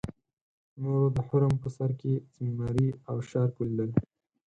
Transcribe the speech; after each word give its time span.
نورو 0.81 1.05
د 1.15 1.17
هرم 1.27 1.53
په 1.63 1.69
سر 1.77 1.91
کې 2.01 2.13
زمري 2.37 2.87
او 3.09 3.17
شارک 3.29 3.55
ولیدل. 3.57 3.91